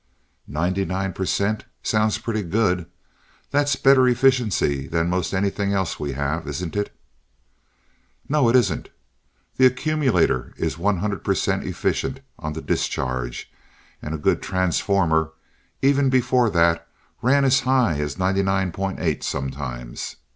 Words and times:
"Ninety 0.47 0.83
nine 0.83 1.13
percent. 1.13 1.65
Sounds 1.83 2.17
pretty 2.17 2.41
good. 2.41 2.87
That's 3.51 3.75
better 3.75 4.07
efficiency 4.07 4.87
than 4.87 5.09
most 5.11 5.31
anything 5.31 5.73
else 5.73 5.99
we 5.99 6.13
have, 6.13 6.47
isn't 6.47 6.75
it?" 6.75 6.91
"No, 8.27 8.49
it 8.49 8.55
isn't. 8.55 8.89
The 9.57 9.67
accumulator 9.67 10.55
is 10.57 10.73
100% 10.77 11.63
efficient 11.67 12.21
on 12.39 12.53
the 12.53 12.63
discharge, 12.63 13.51
and 14.01 14.15
a 14.15 14.17
good 14.17 14.41
transformer, 14.41 15.33
even 15.83 16.09
before 16.09 16.49
that, 16.49 16.87
ran 17.21 17.45
as 17.45 17.59
high 17.59 17.99
as 17.99 18.15
99.8 18.15 19.21
sometimes. 19.21 20.15